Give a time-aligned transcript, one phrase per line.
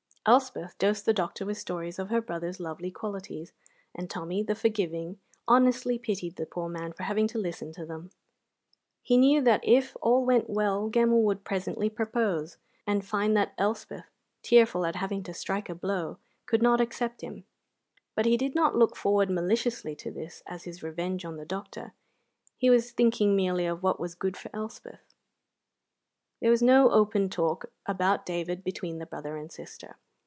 [0.23, 3.53] Elspeth dosed the doctor with stories of her brother's lovely qualities,
[3.95, 8.11] and Tommy, the forgiving, honestly pitied the poor man for having to listen to them.
[9.01, 14.05] He knew that if all went well Gemmell would presently propose, and find that Elspeth
[14.43, 17.43] (tearful at having to strike a blow) could not accept him;
[18.13, 21.93] but he did not look forward maliciously to this as his revenge on the doctor;
[22.59, 25.15] he was thinking merely of what was good for Elspeth.
[26.39, 29.95] There was no open talk about David between the brother and sister.